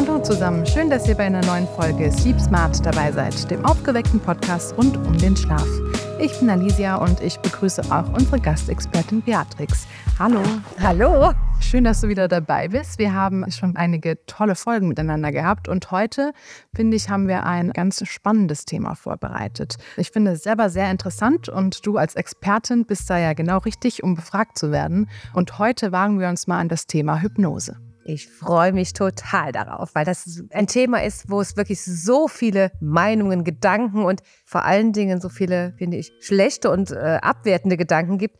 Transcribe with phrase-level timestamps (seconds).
[0.00, 4.18] Hallo zusammen, schön, dass ihr bei einer neuen Folge Sleep Smart dabei seid, dem aufgeweckten
[4.18, 5.68] Podcast rund um den Schlaf.
[6.18, 9.86] Ich bin Alicia und ich begrüße auch unsere Gastexpertin Beatrix.
[10.18, 10.40] Hallo.
[10.80, 11.34] Hallo.
[11.60, 12.98] Schön, dass du wieder dabei bist.
[12.98, 16.32] Wir haben schon einige tolle Folgen miteinander gehabt und heute,
[16.74, 19.76] finde ich, haben wir ein ganz spannendes Thema vorbereitet.
[19.98, 24.02] Ich finde es selber sehr interessant und du als Expertin bist da ja genau richtig,
[24.02, 25.10] um befragt zu werden.
[25.34, 27.76] Und heute wagen wir uns mal an das Thema Hypnose.
[28.12, 32.72] Ich freue mich total darauf, weil das ein Thema ist, wo es wirklich so viele
[32.80, 38.18] Meinungen, Gedanken und vor allen Dingen so viele, finde ich, schlechte und äh, abwertende Gedanken
[38.18, 38.36] gibt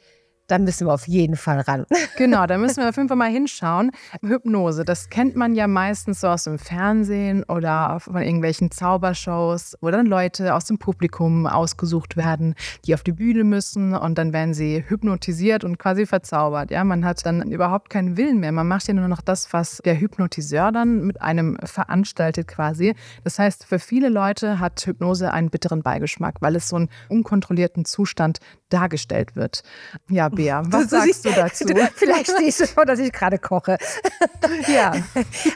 [0.50, 1.86] da müssen wir auf jeden Fall ran.
[2.16, 3.92] Genau, da müssen wir auf jeden Fall mal hinschauen.
[4.20, 9.90] Hypnose, das kennt man ja meistens so aus dem Fernsehen oder von irgendwelchen Zaubershows, wo
[9.90, 12.54] dann Leute aus dem Publikum ausgesucht werden,
[12.84, 16.70] die auf die Bühne müssen und dann werden sie hypnotisiert und quasi verzaubert.
[16.70, 18.52] Ja, man hat dann überhaupt keinen Willen mehr.
[18.52, 22.94] Man macht ja nur noch das, was der Hypnotiseur dann mit einem veranstaltet quasi.
[23.24, 27.84] Das heißt, für viele Leute hat Hypnose einen bitteren Beigeschmack, weil es so einen unkontrollierten
[27.84, 29.62] Zustand dargestellt wird.
[30.08, 31.66] Ja, Bea, was sagst du dazu?
[31.94, 33.76] Vielleicht stehst du schon, dass ich gerade koche.
[34.68, 34.92] ja.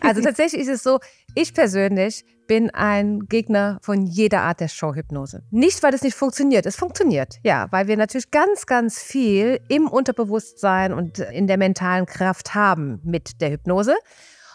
[0.01, 0.99] Also tatsächlich ist es so,
[1.35, 5.43] ich persönlich bin ein Gegner von jeder Art der Showhypnose.
[5.51, 6.67] Nicht, weil es nicht funktioniert.
[6.67, 12.05] Es funktioniert, ja, weil wir natürlich ganz, ganz viel im Unterbewusstsein und in der mentalen
[12.05, 13.95] Kraft haben mit der Hypnose.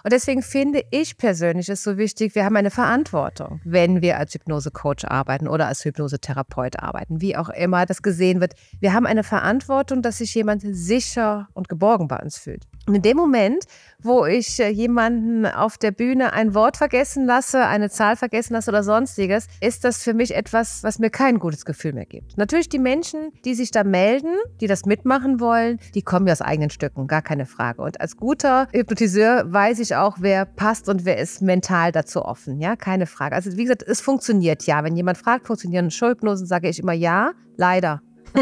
[0.03, 4.33] Und deswegen finde ich persönlich es so wichtig, wir haben eine Verantwortung, wenn wir als
[4.33, 8.53] Hypnosecoach arbeiten oder als Hypnosetherapeut arbeiten, wie auch immer das gesehen wird.
[8.79, 12.65] Wir haben eine Verantwortung, dass sich jemand sicher und geborgen bei uns fühlt.
[12.95, 13.65] In dem Moment,
[14.01, 18.71] wo ich äh, jemanden auf der Bühne ein Wort vergessen lasse, eine Zahl vergessen lasse
[18.71, 22.37] oder sonstiges, ist das für mich etwas, was mir kein gutes Gefühl mehr gibt.
[22.37, 26.41] Natürlich die Menschen, die sich da melden, die das mitmachen wollen, die kommen ja aus
[26.41, 27.81] eigenen Stücken, gar keine Frage.
[27.81, 32.59] Und als guter Hypnotiseur weiß ich auch, wer passt und wer ist mental dazu offen.
[32.59, 33.35] Ja, keine Frage.
[33.35, 34.83] Also wie gesagt, es funktioniert ja.
[34.83, 38.01] Wenn jemand fragt, funktionieren Showhypnosen, sage ich immer ja, leider.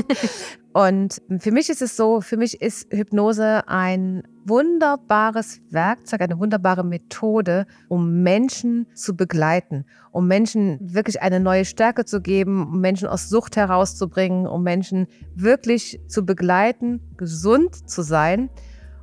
[0.73, 6.83] Und für mich ist es so, für mich ist Hypnose ein wunderbares Werkzeug, eine wunderbare
[6.83, 13.07] Methode, um Menschen zu begleiten, um Menschen wirklich eine neue Stärke zu geben, um Menschen
[13.07, 18.49] aus Sucht herauszubringen, um Menschen wirklich zu begleiten, gesund zu sein.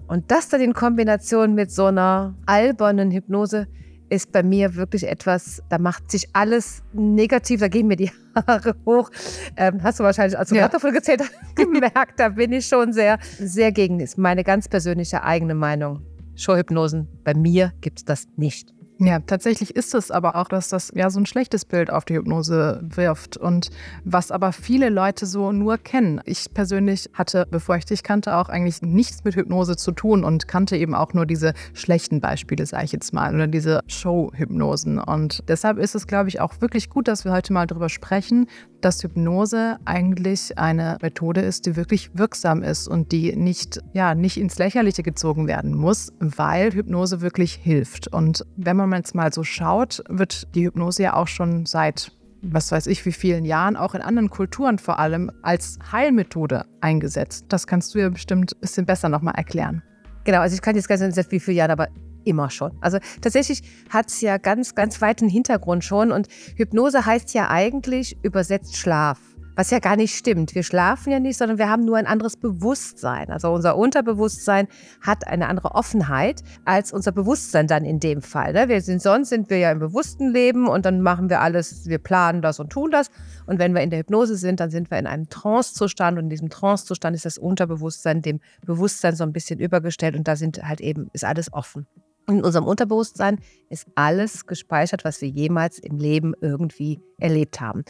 [0.07, 3.67] Und das dann in Kombination mit so einer albernen Hypnose
[4.09, 8.11] ist bei mir wirklich etwas, da macht sich alles negativ, da gehen mir die
[8.47, 9.11] Haare hoch.
[9.57, 10.69] Ähm, hast du wahrscheinlich, als du ja.
[10.69, 14.01] davon gezählt hast, gemerkt, da bin ich schon sehr, sehr gegen.
[14.01, 16.03] Ist meine ganz persönliche eigene Meinung.
[16.37, 18.75] Showhypnosen, bei mir gibt es das nicht.
[18.99, 22.15] Ja, tatsächlich ist es aber auch, dass das ja so ein schlechtes Bild auf die
[22.15, 23.71] Hypnose wirft und
[24.05, 26.21] was aber viele Leute so nur kennen.
[26.27, 30.47] Ich persönlich hatte, bevor ich dich kannte, auch eigentlich nichts mit Hypnose zu tun und
[30.47, 34.99] kannte eben auch nur diese schlechten Beispiele, sage ich jetzt mal, oder diese Show-Hypnosen.
[34.99, 38.47] Und deshalb ist es, glaube ich, auch wirklich gut, dass wir heute mal darüber sprechen,
[38.81, 44.37] dass Hypnose eigentlich eine Methode ist, die wirklich wirksam ist und die nicht, ja, nicht
[44.37, 48.09] ins Lächerliche gezogen werden muss, weil Hypnose wirklich hilft.
[48.09, 52.13] Und wenn man jetzt mal so schaut, wird die Hypnose ja auch schon seit
[52.47, 57.47] was weiß ich, wie vielen Jahren, auch in anderen Kulturen vor allem, als Heilmethode eingesetzt.
[57.49, 59.83] Das kannst du ja bestimmt ein bisschen besser nochmal erklären.
[60.25, 61.89] Genau, also ich kann jetzt gar nicht sagen, wie viele Jahre, aber
[62.25, 62.73] immer schon.
[62.81, 66.13] Also tatsächlich hat es ja ganz, ganz weiten Hintergrund schon.
[66.13, 69.19] Und Hypnose heißt ja eigentlich übersetzt Schlaf.
[69.57, 70.55] Was ja gar nicht stimmt.
[70.55, 73.31] Wir schlafen ja nicht, sondern wir haben nur ein anderes Bewusstsein.
[73.31, 74.67] Also unser Unterbewusstsein
[75.01, 78.53] hat eine andere Offenheit als unser Bewusstsein dann in dem Fall.
[78.53, 78.69] Ne?
[78.69, 81.99] Wir sind, sonst sind wir ja im bewussten Leben und dann machen wir alles, wir
[81.99, 83.11] planen das und tun das.
[83.47, 86.31] Und wenn wir in der Hypnose sind, dann sind wir in einem Trancezustand und in
[86.31, 90.81] diesem Trancezustand ist das Unterbewusstsein dem Bewusstsein so ein bisschen übergestellt und da sind halt
[90.81, 91.87] eben, ist alles offen.
[92.27, 93.39] In unserem Unterbewusstsein
[93.69, 97.85] ist alles gespeichert, was wir jemals im Leben irgendwie erlebt haben.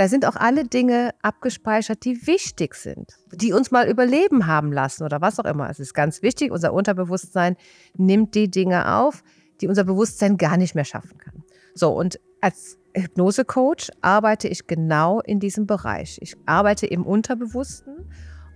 [0.00, 5.04] Da sind auch alle Dinge abgespeichert, die wichtig sind, die uns mal überleben haben lassen
[5.04, 5.68] oder was auch immer.
[5.68, 7.54] Es ist ganz wichtig, unser Unterbewusstsein
[7.98, 9.22] nimmt die Dinge auf,
[9.60, 11.44] die unser Bewusstsein gar nicht mehr schaffen kann.
[11.74, 16.16] So, und als Hypnosecoach arbeite ich genau in diesem Bereich.
[16.22, 18.10] Ich arbeite im Unterbewussten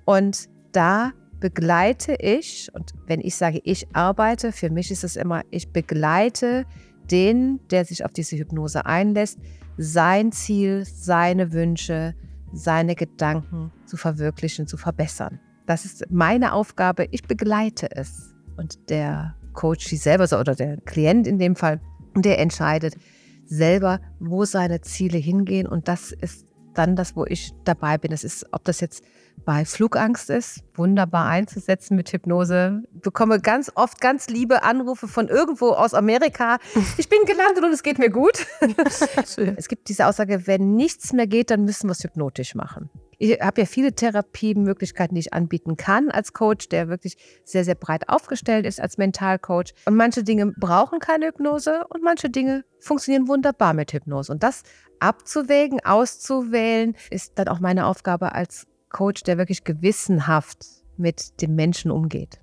[0.07, 5.43] und da begleite ich, und wenn ich sage, ich arbeite, für mich ist es immer,
[5.51, 6.65] ich begleite
[7.11, 9.39] den, der sich auf diese Hypnose einlässt,
[9.77, 12.15] sein Ziel, seine Wünsche,
[12.53, 15.41] seine Gedanken zu verwirklichen, zu verbessern.
[15.67, 17.09] Das ist meine Aufgabe.
[17.11, 18.35] Ich begleite es.
[18.57, 21.81] Und der Coach selber oder der Klient in dem Fall,
[22.17, 22.97] der entscheidet
[23.47, 25.67] selber, wo seine Ziele hingehen.
[25.67, 28.11] Und das ist dann das, wo ich dabei bin.
[28.11, 29.05] Das ist, ob das jetzt
[29.45, 32.83] bei Flugangst ist, wunderbar einzusetzen mit Hypnose.
[32.95, 36.59] Ich bekomme ganz oft ganz liebe Anrufe von irgendwo aus Amerika.
[36.97, 38.47] Ich bin gelandet und es geht mir gut.
[39.57, 42.89] es gibt diese Aussage, wenn nichts mehr geht, dann müssen wir es hypnotisch machen.
[43.19, 47.75] Ich habe ja viele Therapiemöglichkeiten, die ich anbieten kann als Coach, der wirklich sehr, sehr
[47.75, 49.75] breit aufgestellt ist als Mentalcoach.
[49.87, 54.33] Und manche Dinge brauchen keine Hypnose und manche Dinge funktionieren wunderbar mit Hypnose.
[54.33, 54.63] Und das
[55.01, 60.65] abzuwägen, auszuwählen, ist dann auch meine Aufgabe als Coach, der wirklich gewissenhaft
[60.97, 62.41] mit dem Menschen umgeht.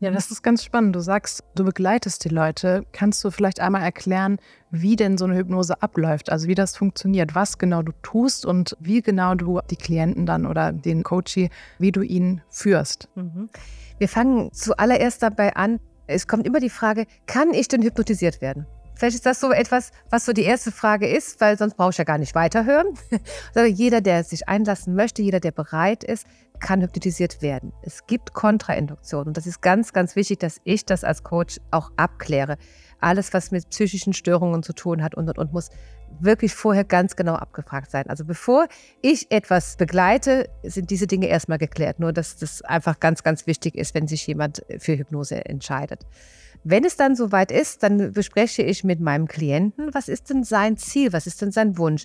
[0.00, 0.96] Ja, das ist ganz spannend.
[0.96, 2.86] Du sagst, du begleitest die Leute.
[2.92, 4.38] Kannst du vielleicht einmal erklären,
[4.70, 6.32] wie denn so eine Hypnose abläuft?
[6.32, 10.46] Also wie das funktioniert, was genau du tust und wie genau du die Klienten dann
[10.46, 13.10] oder den Coachie, wie du ihn führst?
[13.14, 13.50] Mhm.
[13.98, 15.80] Wir fangen zuallererst dabei an.
[16.06, 18.66] Es kommt immer die Frage, kann ich denn hypnotisiert werden?
[19.00, 21.96] Vielleicht ist das so etwas, was so die erste Frage ist, weil sonst brauche ich
[21.96, 22.86] ja gar nicht weiterhören.
[23.54, 26.26] Also jeder, der sich einlassen möchte, jeder, der bereit ist,
[26.60, 27.72] kann hypnotisiert werden.
[27.82, 31.90] Es gibt Kontrainduktionen und das ist ganz, ganz wichtig, dass ich das als Coach auch
[31.96, 32.58] abkläre.
[33.00, 35.70] Alles, was mit psychischen Störungen zu tun hat und und und muss
[36.20, 38.06] wirklich vorher ganz genau abgefragt sein.
[38.08, 38.66] Also bevor
[39.00, 42.00] ich etwas begleite, sind diese Dinge erstmal geklärt.
[42.00, 46.04] Nur, dass das einfach ganz, ganz wichtig ist, wenn sich jemand für Hypnose entscheidet.
[46.62, 50.76] Wenn es dann soweit ist, dann bespreche ich mit meinem Klienten, was ist denn sein
[50.76, 52.04] Ziel, was ist denn sein Wunsch.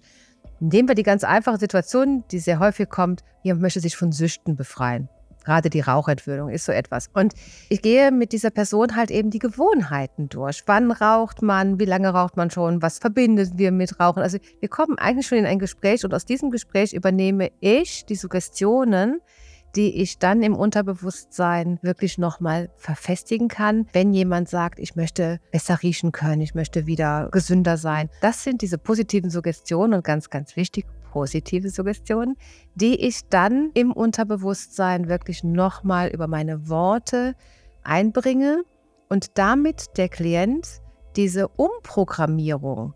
[0.62, 4.56] Nehmen wir die ganz einfache Situation, die sehr häufig kommt, jemand möchte sich von Süchten
[4.56, 5.10] befreien.
[5.44, 7.10] Gerade die Rauchentwöhnung ist so etwas.
[7.14, 7.34] Und
[7.70, 10.64] ich gehe mit dieser Person halt eben die Gewohnheiten durch.
[10.66, 11.80] Wann raucht man?
[11.80, 12.82] Wie lange raucht man schon?
[12.82, 14.24] Was verbindet wir mit Rauchen?
[14.24, 18.16] Also wir kommen eigentlich schon in ein Gespräch und aus diesem Gespräch übernehme ich die
[18.16, 19.20] Suggestionen,
[19.76, 25.82] die ich dann im Unterbewusstsein wirklich nochmal verfestigen kann, wenn jemand sagt, ich möchte besser
[25.82, 28.10] riechen können, ich möchte wieder gesünder sein.
[28.22, 32.36] Das sind diese positiven Suggestionen und ganz, ganz wichtig, positive Suggestionen,
[32.76, 37.36] die ich dann im Unterbewusstsein wirklich nochmal über meine Worte
[37.84, 38.64] einbringe
[39.10, 40.82] und damit der Klient
[41.16, 42.94] diese Umprogrammierung,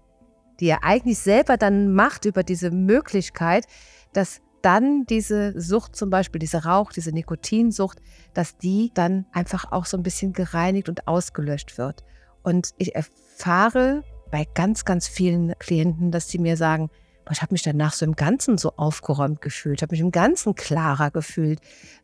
[0.59, 3.65] die er eigentlich selber dann macht über diese Möglichkeit,
[4.11, 7.99] dass dann diese Sucht zum Beispiel, diese Rauch, diese Nikotinsucht,
[8.33, 12.03] dass die dann einfach auch so ein bisschen gereinigt und ausgelöscht wird.
[12.43, 16.89] Und ich erfahre bei ganz, ganz vielen Klienten, dass sie mir sagen,
[17.31, 21.11] ich habe mich danach so im Ganzen so aufgeräumt gefühlt, habe mich im Ganzen klarer
[21.11, 21.59] gefühlt.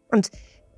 [0.09, 0.29] Und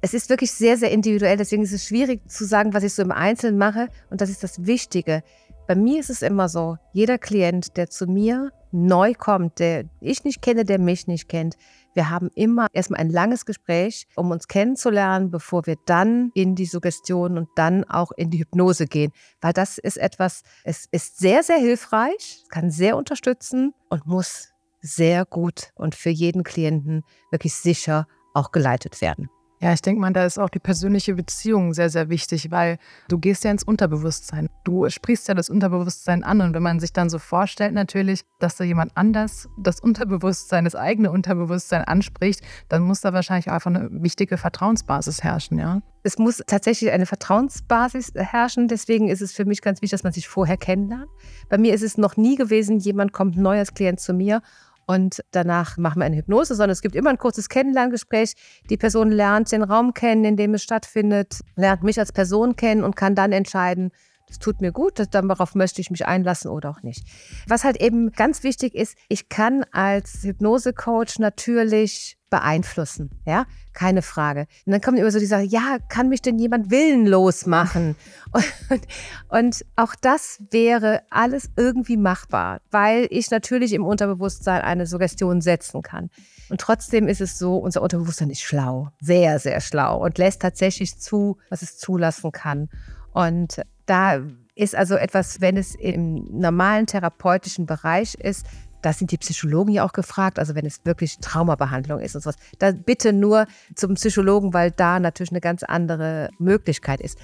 [0.01, 1.37] es ist wirklich sehr, sehr individuell.
[1.37, 3.89] Deswegen ist es schwierig zu sagen, was ich so im Einzelnen mache.
[4.09, 5.23] Und das ist das Wichtige.
[5.67, 10.23] Bei mir ist es immer so, jeder Klient, der zu mir neu kommt, der ich
[10.23, 11.57] nicht kenne, der mich nicht kennt,
[11.93, 16.67] wir haben immer erstmal ein langes Gespräch, um uns kennenzulernen, bevor wir dann in die
[16.67, 19.11] Suggestion und dann auch in die Hypnose gehen.
[19.41, 25.25] Weil das ist etwas, es ist sehr, sehr hilfreich, kann sehr unterstützen und muss sehr
[25.25, 29.27] gut und für jeden Klienten wirklich sicher auch geleitet werden.
[29.59, 32.77] Ja, ich denke mal, da ist auch die persönliche Beziehung sehr, sehr wichtig, weil
[33.09, 34.49] du gehst ja ins Unterbewusstsein.
[34.63, 38.55] Du sprichst ja das Unterbewusstsein an und wenn man sich dann so vorstellt natürlich, dass
[38.55, 43.89] da jemand anders das Unterbewusstsein, das eigene Unterbewusstsein anspricht, dann muss da wahrscheinlich einfach eine
[43.91, 45.81] wichtige Vertrauensbasis herrschen, ja?
[46.03, 48.69] Es muss tatsächlich eine Vertrauensbasis herrschen.
[48.69, 51.09] Deswegen ist es für mich ganz wichtig, dass man sich vorher kennenlernt.
[51.49, 54.41] Bei mir ist es noch nie gewesen, jemand kommt neu als Klient zu mir
[54.87, 58.33] und danach machen wir eine Hypnose, sondern es gibt immer ein kurzes Kennenlerngespräch.
[58.69, 62.83] Die Person lernt den Raum kennen, in dem es stattfindet, lernt mich als Person kennen
[62.83, 63.91] und kann dann entscheiden,
[64.27, 67.07] das tut mir gut, darauf möchte ich mich einlassen oder auch nicht.
[67.47, 74.47] Was halt eben ganz wichtig ist, ich kann als Hypnosecoach natürlich beeinflussen, ja, keine Frage.
[74.65, 77.95] Und dann kommt immer so die Sache, ja, kann mich denn jemand willenlos machen?
[78.69, 78.81] Und,
[79.29, 85.81] und auch das wäre alles irgendwie machbar, weil ich natürlich im Unterbewusstsein eine Suggestion setzen
[85.81, 86.09] kann.
[86.49, 90.99] Und trotzdem ist es so, unser Unterbewusstsein ist schlau, sehr, sehr schlau und lässt tatsächlich
[90.99, 92.67] zu, was es zulassen kann.
[93.13, 94.21] Und da
[94.55, 98.45] ist also etwas, wenn es im normalen therapeutischen Bereich ist,
[98.81, 102.37] da sind die Psychologen ja auch gefragt, also wenn es wirklich Traumabehandlung ist und sowas,
[102.59, 107.17] da bitte nur zum Psychologen, weil da natürlich eine ganz andere Möglichkeit ist.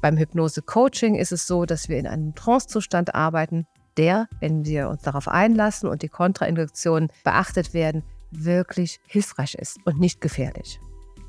[0.00, 5.02] Beim Hypnose-Coaching ist es so, dass wir in einem Trancezustand arbeiten, der, wenn wir uns
[5.02, 10.80] darauf einlassen und die Kontrainduktionen beachtet werden, wirklich hilfreich ist und nicht gefährlich.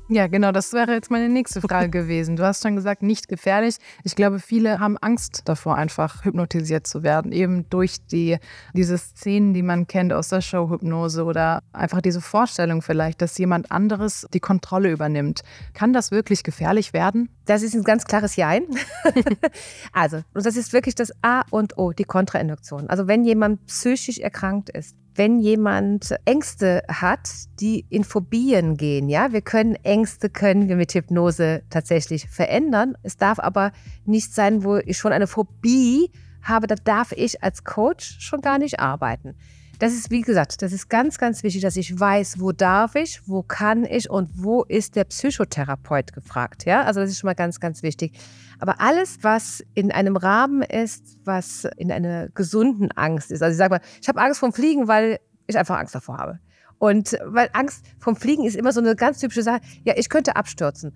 [0.08, 2.36] Ja, genau, das wäre jetzt meine nächste Frage gewesen.
[2.36, 3.76] Du hast schon gesagt, nicht gefährlich.
[4.04, 8.38] Ich glaube, viele haben Angst davor, einfach hypnotisiert zu werden, eben durch die,
[8.72, 13.72] diese Szenen, die man kennt aus der Showhypnose oder einfach diese Vorstellung vielleicht, dass jemand
[13.72, 15.42] anderes die Kontrolle übernimmt.
[15.74, 17.28] Kann das wirklich gefährlich werden?
[17.44, 18.62] Das ist ein ganz klares Jein.
[19.92, 22.88] also, und das ist wirklich das A und O, die Kontrainduktion.
[22.88, 27.28] Also, wenn jemand psychisch erkrankt ist, wenn jemand Ängste hat,
[27.60, 32.96] die in Phobien gehen, ja, wir können Ängste können wir mit Hypnose tatsächlich verändern.
[33.02, 33.72] Es darf aber
[34.04, 36.10] nicht sein, wo ich schon eine Phobie
[36.42, 39.34] habe, da darf ich als Coach schon gar nicht arbeiten.
[39.78, 43.20] Das ist, wie gesagt, das ist ganz, ganz wichtig, dass ich weiß, wo darf ich,
[43.26, 46.64] wo kann ich und wo ist der Psychotherapeut gefragt.
[46.64, 48.18] Ja, also das ist schon mal ganz, ganz wichtig.
[48.58, 53.42] Aber alles, was in einem Rahmen ist, was in einer gesunden Angst ist.
[53.42, 56.40] Also ich sage mal, ich habe Angst vom Fliegen, weil ich einfach Angst davor habe.
[56.78, 59.60] Und weil Angst vom Fliegen ist immer so eine ganz typische Sache.
[59.84, 60.94] Ja, ich könnte abstürzen.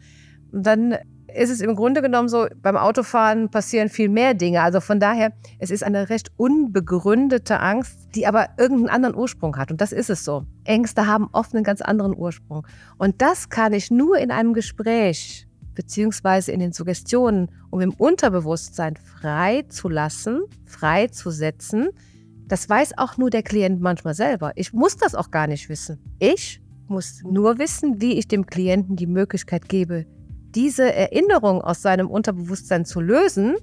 [0.52, 0.96] Und dann
[1.34, 4.62] ist es im Grunde genommen so, beim Autofahren passieren viel mehr Dinge.
[4.62, 9.70] Also von daher, es ist eine recht unbegründete Angst, die aber irgendeinen anderen Ursprung hat.
[9.70, 10.44] Und das ist es so.
[10.64, 12.66] Ängste haben oft einen ganz anderen Ursprung.
[12.99, 18.96] Und das kann ich nur in einem Gespräch beziehungsweise in den Suggestionen, um im Unterbewusstsein
[18.96, 21.88] frei zu lassen, frei zu setzen.
[22.46, 24.52] Das weiß auch nur der Klient manchmal selber.
[24.56, 25.99] Ich muss das auch gar nicht wissen.
[26.18, 30.06] Ich muss nur wissen, wie ich dem Klienten die Möglichkeit gebe,
[30.54, 33.57] diese Erinnerung aus seinem Unterbewusstsein zu lösen,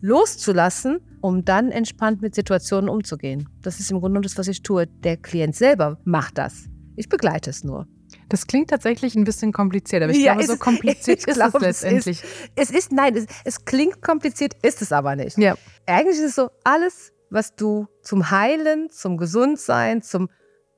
[0.00, 3.48] loszulassen, um dann entspannt mit Situationen umzugehen.
[3.62, 4.86] Das ist im Grunde das, was ich tue.
[4.86, 6.64] Der Klient selber macht das.
[6.96, 7.86] Ich begleite es nur.
[8.28, 11.62] Das klingt tatsächlich ein bisschen kompliziert, aber ich ja, glaube, so kompliziert ist glaube, es
[11.62, 12.22] letztendlich.
[12.56, 15.38] Es ist, es ist nein, es, es, klingt kompliziert, ist es aber nicht.
[15.38, 15.54] Ja.
[15.86, 20.28] Eigentlich ist es so, alles, was du zum Heilen, zum Gesundsein, zum,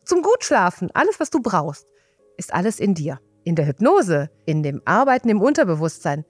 [0.04, 1.86] zum Gutschlafen, alles, was du brauchst,
[2.36, 6.24] ist alles in dir in der Hypnose, in dem Arbeiten im Unterbewusstsein,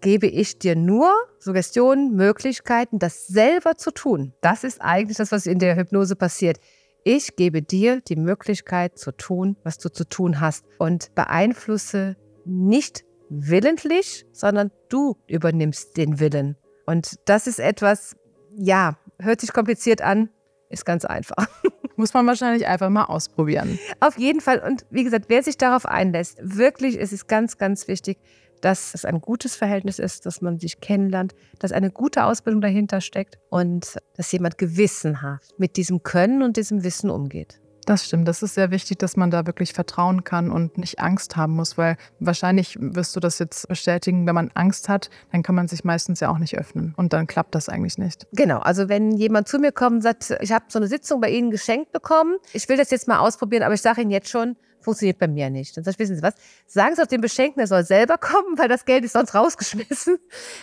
[0.00, 4.32] gebe ich dir nur Suggestionen, Möglichkeiten, das selber zu tun.
[4.40, 6.58] Das ist eigentlich das, was in der Hypnose passiert.
[7.04, 13.04] Ich gebe dir die Möglichkeit zu tun, was du zu tun hast und beeinflusse nicht
[13.28, 16.56] willentlich, sondern du übernimmst den Willen.
[16.84, 18.16] Und das ist etwas,
[18.56, 20.30] ja, hört sich kompliziert an,
[20.68, 21.48] ist ganz einfach.
[21.96, 23.78] Muss man wahrscheinlich einfach mal ausprobieren.
[24.00, 24.60] Auf jeden Fall.
[24.60, 28.18] Und wie gesagt, wer sich darauf einlässt, wirklich ist es ganz, ganz wichtig,
[28.60, 33.00] dass es ein gutes Verhältnis ist, dass man sich kennenlernt, dass eine gute Ausbildung dahinter
[33.00, 37.60] steckt und dass jemand gewissenhaft mit diesem Können und diesem Wissen umgeht.
[37.86, 38.26] Das stimmt.
[38.26, 41.78] Das ist sehr wichtig, dass man da wirklich vertrauen kann und nicht Angst haben muss,
[41.78, 45.84] weil wahrscheinlich wirst du das jetzt bestätigen, wenn man Angst hat, dann kann man sich
[45.84, 48.26] meistens ja auch nicht öffnen und dann klappt das eigentlich nicht.
[48.32, 48.58] Genau.
[48.58, 51.52] Also wenn jemand zu mir kommt und sagt, ich habe so eine Sitzung bei Ihnen
[51.52, 55.18] geschenkt bekommen, ich will das jetzt mal ausprobieren, aber ich sage Ihnen jetzt schon, funktioniert
[55.18, 55.76] bei mir nicht.
[55.76, 56.34] Dann sage ich, wissen Sie was?
[56.66, 60.16] Sagen Sie auf den Beschenkten, er soll selber kommen, weil das Geld ist sonst rausgeschmissen.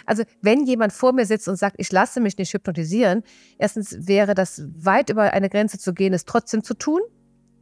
[0.06, 3.24] Also wenn jemand vor mir sitzt und sagt, ich lasse mich nicht hypnotisieren,
[3.60, 7.02] erstens wäre das weit über eine Grenze zu gehen, es trotzdem zu tun.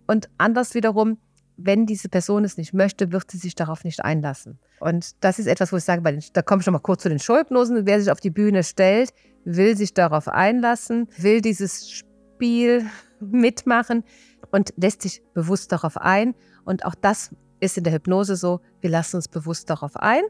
[0.07, 1.17] Und anders wiederum,
[1.57, 4.59] wenn diese Person es nicht möchte, wird sie sich darauf nicht einlassen.
[4.79, 6.01] Und das ist etwas, wo ich sage,
[6.33, 7.85] da komme ich schon mal kurz zu den Schulhypnosen.
[7.85, 9.13] Wer sich auf die Bühne stellt,
[9.45, 12.85] will sich darauf einlassen, will dieses Spiel
[13.19, 14.03] mitmachen
[14.51, 16.35] und lässt sich bewusst darauf ein.
[16.65, 20.23] Und auch das ist in der Hypnose so, wir lassen uns bewusst darauf ein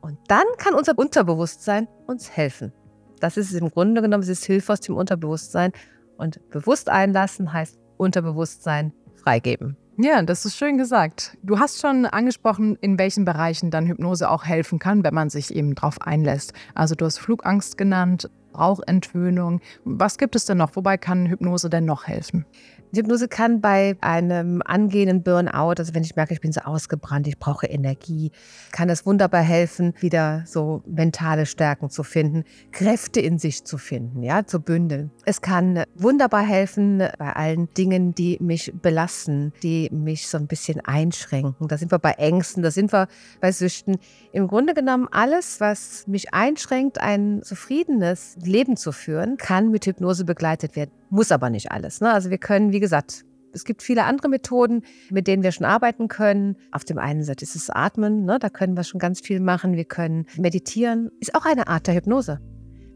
[0.00, 2.72] und dann kann unser Unterbewusstsein uns helfen.
[3.20, 5.72] Das ist im Grunde genommen, es ist Hilfe aus dem Unterbewusstsein.
[6.18, 9.76] Und bewusst einlassen heißt Unterbewusstsein freigeben.
[9.98, 11.38] Ja, das ist schön gesagt.
[11.42, 15.54] Du hast schon angesprochen, in welchen Bereichen dann Hypnose auch helfen kann, wenn man sich
[15.54, 16.52] eben darauf einlässt.
[16.74, 19.60] Also du hast Flugangst genannt, Rauchentwöhnung.
[19.84, 20.76] Was gibt es denn noch?
[20.76, 22.44] Wobei kann Hypnose denn noch helfen?
[22.96, 27.38] Hypnose kann bei einem angehenden Burnout, also wenn ich merke, ich bin so ausgebrannt, ich
[27.38, 28.32] brauche Energie,
[28.72, 34.22] kann es wunderbar helfen, wieder so mentale Stärken zu finden, Kräfte in sich zu finden,
[34.22, 35.10] ja, zu bündeln.
[35.24, 40.80] Es kann wunderbar helfen bei allen Dingen, die mich belasten, die mich so ein bisschen
[40.80, 41.68] einschränken.
[41.68, 43.08] Da sind wir bei Ängsten, da sind wir
[43.40, 43.98] bei Süchten.
[44.32, 50.24] Im Grunde genommen alles, was mich einschränkt, ein zufriedenes Leben zu führen, kann mit Hypnose
[50.24, 50.90] begleitet werden.
[51.10, 52.00] Muss aber nicht alles.
[52.00, 52.12] Ne?
[52.12, 56.08] Also wir können, wie gesagt, es gibt viele andere Methoden, mit denen wir schon arbeiten
[56.08, 56.56] können.
[56.72, 58.38] Auf dem einen Seite ist es Atmen, ne?
[58.38, 59.74] da können wir schon ganz viel machen.
[59.74, 62.40] Wir können meditieren, ist auch eine Art der Hypnose.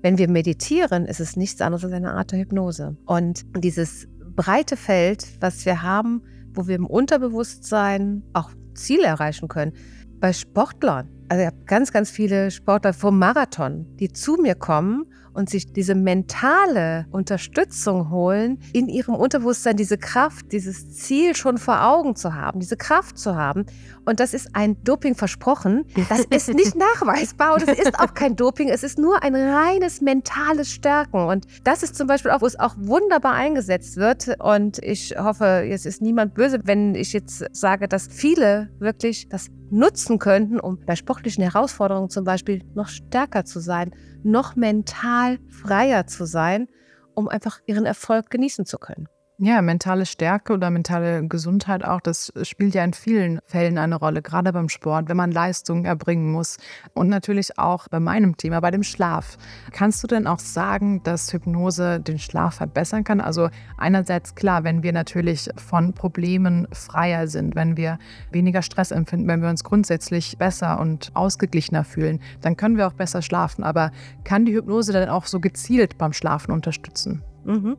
[0.02, 2.96] Wenn wir meditieren, ist es nichts anderes als eine Art der Hypnose.
[3.06, 6.22] Und dieses breite Feld, was wir haben,
[6.54, 9.72] wo wir im Unterbewusstsein auch Ziele erreichen können,
[10.20, 11.08] bei Sportlern.
[11.28, 15.72] Also ich habe ganz, ganz viele Sportler vom Marathon, die zu mir kommen und sich
[15.72, 22.34] diese mentale Unterstützung holen, in ihrem Unterbewusstsein diese Kraft, dieses Ziel schon vor Augen zu
[22.34, 23.66] haben, diese Kraft zu haben.
[24.04, 25.84] Und das ist ein Doping versprochen.
[26.08, 28.68] Das ist nicht nachweisbar und es ist auch kein Doping.
[28.68, 31.26] Es ist nur ein reines mentales Stärken.
[31.26, 34.40] Und das ist zum Beispiel auch, wo es auch wunderbar eingesetzt wird.
[34.40, 39.48] Und ich hoffe, jetzt ist niemand böse, wenn ich jetzt sage, dass viele wirklich das
[39.70, 43.92] nutzen könnten, um bei sportlichen Herausforderungen zum Beispiel noch stärker zu sein,
[44.24, 46.68] noch mental freier zu sein,
[47.14, 49.08] um einfach ihren Erfolg genießen zu können.
[49.42, 54.20] Ja, mentale Stärke oder mentale Gesundheit auch, das spielt ja in vielen Fällen eine Rolle,
[54.20, 56.58] gerade beim Sport, wenn man Leistungen erbringen muss.
[56.92, 59.38] Und natürlich auch bei meinem Thema, bei dem Schlaf.
[59.72, 63.22] Kannst du denn auch sagen, dass Hypnose den Schlaf verbessern kann?
[63.22, 67.98] Also einerseits klar, wenn wir natürlich von Problemen freier sind, wenn wir
[68.30, 72.92] weniger Stress empfinden, wenn wir uns grundsätzlich besser und ausgeglichener fühlen, dann können wir auch
[72.92, 73.64] besser schlafen.
[73.64, 73.90] Aber
[74.22, 77.22] kann die Hypnose dann auch so gezielt beim Schlafen unterstützen?
[77.46, 77.78] Mhm.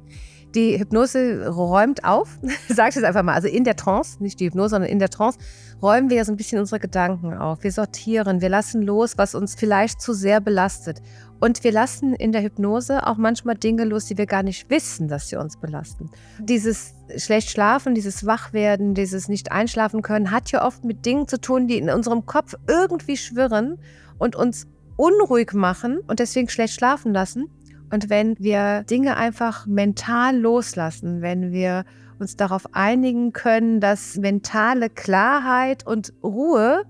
[0.55, 3.33] Die Hypnose räumt auf, sage ich es einfach mal.
[3.33, 5.39] Also in der Trance, nicht die Hypnose, sondern in der Trance
[5.81, 7.63] räumen wir ja so ein bisschen unsere Gedanken auf.
[7.63, 11.01] Wir sortieren, wir lassen los, was uns vielleicht zu sehr belastet.
[11.39, 15.07] Und wir lassen in der Hypnose auch manchmal Dinge los, die wir gar nicht wissen,
[15.07, 16.11] dass sie uns belasten.
[16.39, 21.41] Dieses schlecht schlafen, dieses Wachwerden, dieses nicht einschlafen können, hat ja oft mit Dingen zu
[21.41, 23.79] tun, die in unserem Kopf irgendwie schwirren
[24.19, 24.67] und uns
[24.97, 27.49] unruhig machen und deswegen schlecht schlafen lassen.
[27.91, 31.83] Und wenn wir Dinge einfach mental loslassen, wenn wir
[32.19, 36.85] uns darauf einigen können, dass mentale Klarheit und Ruhe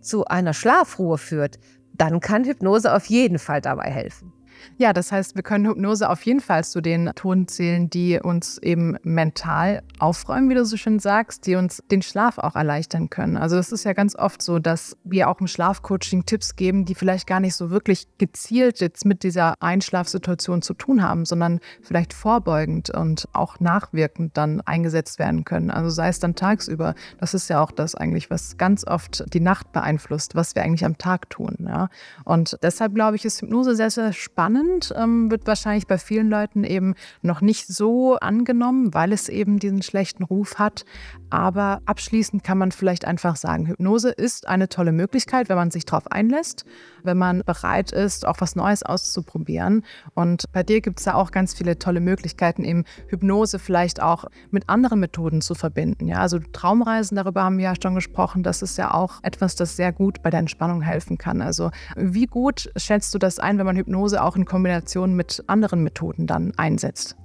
[0.00, 1.58] zu einer Schlafruhe führt,
[1.94, 4.32] dann kann Hypnose auf jeden Fall dabei helfen.
[4.76, 8.58] Ja, das heißt, wir können Hypnose auf jeden Fall zu den Tonen zählen, die uns
[8.58, 13.36] eben mental aufräumen, wie du so schön sagst, die uns den Schlaf auch erleichtern können.
[13.36, 16.94] Also es ist ja ganz oft so, dass wir auch im Schlafcoaching Tipps geben, die
[16.94, 22.12] vielleicht gar nicht so wirklich gezielt jetzt mit dieser Einschlafsituation zu tun haben, sondern vielleicht
[22.12, 25.70] vorbeugend und auch nachwirkend dann eingesetzt werden können.
[25.70, 26.94] Also sei es dann tagsüber.
[27.18, 30.84] Das ist ja auch das eigentlich, was ganz oft die Nacht beeinflusst, was wir eigentlich
[30.84, 31.56] am Tag tun.
[31.66, 31.88] Ja?
[32.24, 36.28] Und deshalb glaube ich, ist Hypnose sehr, sehr spannend spannend, ähm, wird wahrscheinlich bei vielen
[36.28, 40.84] Leuten eben noch nicht so angenommen, weil es eben diesen schlechten Ruf hat.
[41.30, 45.84] Aber abschließend kann man vielleicht einfach sagen, Hypnose ist eine tolle Möglichkeit, wenn man sich
[45.84, 46.64] darauf einlässt,
[47.02, 49.84] wenn man bereit ist, auch was Neues auszuprobieren.
[50.14, 54.24] Und bei dir gibt es da auch ganz viele tolle Möglichkeiten, eben Hypnose vielleicht auch
[54.50, 56.08] mit anderen Methoden zu verbinden.
[56.08, 59.76] Ja, also Traumreisen, darüber haben wir ja schon gesprochen, das ist ja auch etwas, das
[59.76, 61.42] sehr gut bei der Entspannung helfen kann.
[61.42, 65.82] Also wie gut schätzt du das ein, wenn man Hypnose auch in Kombination mit anderen
[65.82, 67.16] Methoden dann einsetzt?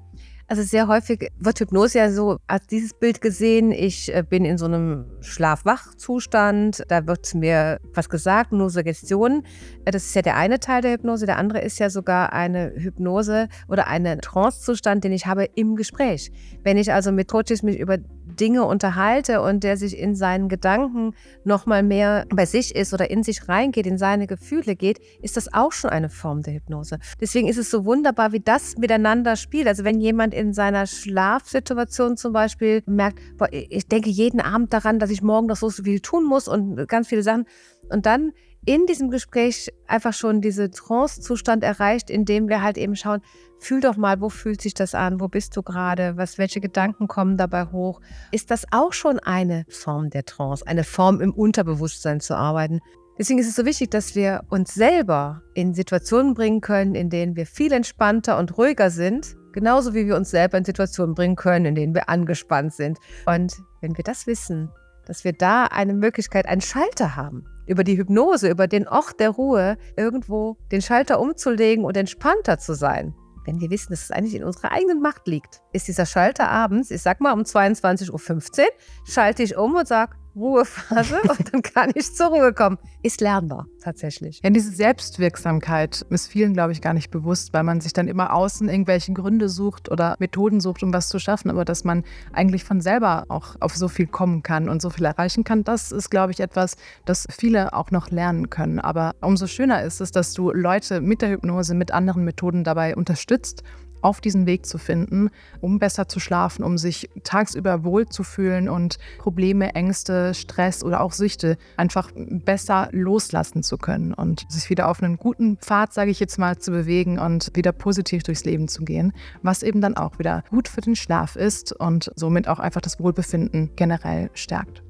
[0.54, 4.60] Also sehr häufig wird Hypnose ja so als dieses Bild gesehen, ich äh, bin in
[4.60, 9.48] so einem Schlaf-Wach-Zustand, da wird mir was gesagt, nur Suggestionen.
[9.86, 11.26] Äh, das ist ja der eine Teil der Hypnose.
[11.26, 16.32] Der andere ist ja sogar eine Hypnose oder einen Trance-Zustand, den ich habe im Gespräch.
[16.62, 17.98] Wenn ich also mit Coaches mich über
[18.36, 23.10] Dinge unterhalte und der sich in seinen Gedanken noch mal mehr bei sich ist oder
[23.10, 27.00] in sich reingeht, in seine Gefühle geht, ist das auch schon eine Form der Hypnose.
[27.20, 29.68] Deswegen ist es so wunderbar, wie das miteinander spielt.
[29.68, 35.00] Also wenn jemand in seiner Schlafsituation zum Beispiel merkt, boah, ich denke jeden Abend daran,
[35.00, 37.46] dass ich morgen noch so viel tun muss und ganz viele Sachen
[37.90, 38.32] und dann
[38.66, 43.22] in diesem Gespräch einfach schon diese Trance-Zustand erreicht, in dem wir halt eben schauen,
[43.64, 47.08] fühl doch mal, wo fühlt sich das an, wo bist du gerade, was, welche Gedanken
[47.08, 48.02] kommen dabei hoch.
[48.32, 52.80] Ist das auch schon eine Form der Trance, eine Form im Unterbewusstsein zu arbeiten?
[53.18, 57.36] Deswegen ist es so wichtig, dass wir uns selber in Situationen bringen können, in denen
[57.36, 61.66] wir viel entspannter und ruhiger sind, genauso wie wir uns selber in Situationen bringen können,
[61.66, 62.98] in denen wir angespannt sind.
[63.28, 64.72] Und wenn wir das wissen,
[65.06, 69.30] dass wir da eine Möglichkeit, einen Schalter haben, über die Hypnose, über den Ort der
[69.30, 73.14] Ruhe, irgendwo den Schalter umzulegen und entspannter zu sein.
[73.46, 76.92] Wenn wir wissen, dass es eigentlich in unserer eigenen Macht liegt, ist dieser Schalter abends,
[76.92, 78.66] ich sag mal um 22.15 Uhr,
[79.06, 82.78] schalte ich um und sage, Ruhephase und dann kann ich zur Ruhe kommen.
[83.02, 84.40] Ist lernbar, tatsächlich.
[84.44, 88.34] Ja, diese Selbstwirksamkeit ist vielen, glaube ich, gar nicht bewusst, weil man sich dann immer
[88.34, 92.64] außen irgendwelche Gründe sucht oder Methoden sucht, um was zu schaffen, aber dass man eigentlich
[92.64, 96.10] von selber auch auf so viel kommen kann und so viel erreichen kann, das ist,
[96.10, 98.80] glaube ich, etwas, das viele auch noch lernen können.
[98.80, 102.96] Aber umso schöner ist es, dass du Leute mit der Hypnose, mit anderen Methoden dabei
[102.96, 103.64] unterstützt
[104.04, 105.30] auf diesen Weg zu finden,
[105.62, 111.58] um besser zu schlafen, um sich tagsüber wohlzufühlen und Probleme, Ängste, Stress oder auch Süchte
[111.78, 116.38] einfach besser loslassen zu können und sich wieder auf einen guten Pfad, sage ich jetzt
[116.38, 120.44] mal, zu bewegen und wieder positiv durchs Leben zu gehen, was eben dann auch wieder
[120.50, 124.83] gut für den Schlaf ist und somit auch einfach das Wohlbefinden generell stärkt.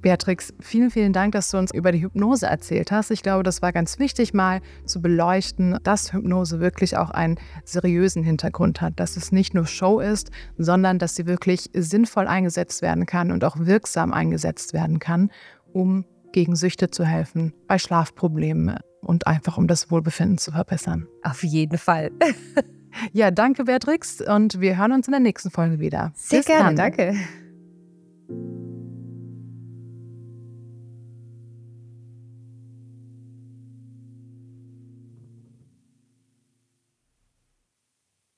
[0.00, 3.10] Beatrix, vielen, vielen Dank, dass du uns über die Hypnose erzählt hast.
[3.10, 8.22] Ich glaube, das war ganz wichtig, mal zu beleuchten, dass Hypnose wirklich auch einen seriösen
[8.22, 13.06] Hintergrund hat, dass es nicht nur Show ist, sondern dass sie wirklich sinnvoll eingesetzt werden
[13.06, 15.30] kann und auch wirksam eingesetzt werden kann,
[15.72, 21.06] um gegen Süchte zu helfen, bei Schlafproblemen und einfach um das Wohlbefinden zu verbessern.
[21.22, 22.10] Auf jeden Fall.
[23.12, 26.12] ja, danke Beatrix und wir hören uns in der nächsten Folge wieder.
[26.14, 26.94] Sehr Bis gerne, dann.
[26.96, 27.14] danke.